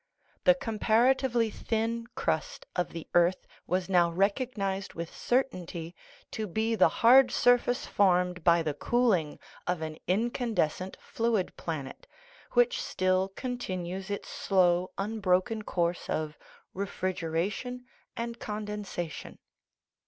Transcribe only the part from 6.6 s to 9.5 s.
the hard surface formed by the cooling